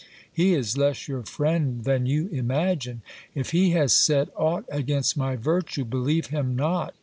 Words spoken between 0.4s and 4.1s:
is less your friend than you imagine. If he has